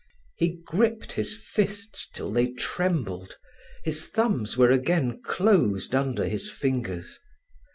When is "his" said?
1.11-1.35, 3.83-4.07, 6.27-6.49